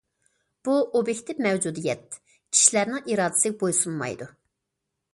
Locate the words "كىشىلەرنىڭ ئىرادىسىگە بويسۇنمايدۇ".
2.33-4.33